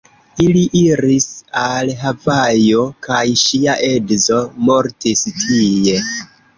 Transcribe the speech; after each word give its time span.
Ili 0.43 0.61
iris 0.79 1.27
al 1.65 1.91
Havajo 2.01 2.87
kaj 3.11 3.23
ŝia 3.45 3.79
edzo 3.93 4.43
mortis 4.73 5.27
tie. 5.47 6.05